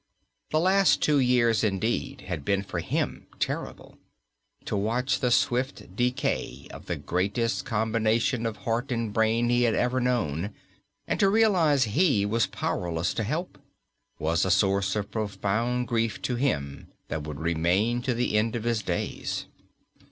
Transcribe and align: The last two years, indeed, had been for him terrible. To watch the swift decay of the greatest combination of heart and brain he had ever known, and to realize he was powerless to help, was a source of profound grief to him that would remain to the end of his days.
The 0.49 0.59
last 0.59 1.03
two 1.03 1.19
years, 1.19 1.63
indeed, 1.63 2.21
had 2.21 2.43
been 2.43 2.63
for 2.63 2.79
him 2.79 3.27
terrible. 3.37 3.99
To 4.65 4.75
watch 4.75 5.19
the 5.19 5.29
swift 5.29 5.95
decay 5.95 6.65
of 6.71 6.87
the 6.87 6.95
greatest 6.95 7.65
combination 7.65 8.47
of 8.47 8.57
heart 8.57 8.91
and 8.91 9.13
brain 9.13 9.49
he 9.49 9.61
had 9.61 9.75
ever 9.75 9.99
known, 10.01 10.55
and 11.07 11.19
to 11.19 11.29
realize 11.29 11.83
he 11.83 12.25
was 12.25 12.47
powerless 12.47 13.13
to 13.13 13.23
help, 13.23 13.59
was 14.17 14.43
a 14.43 14.49
source 14.49 14.95
of 14.95 15.11
profound 15.11 15.87
grief 15.87 16.19
to 16.23 16.33
him 16.35 16.87
that 17.09 17.21
would 17.21 17.39
remain 17.39 18.01
to 18.01 18.15
the 18.15 18.35
end 18.39 18.55
of 18.55 18.63
his 18.63 18.81
days. 18.81 19.45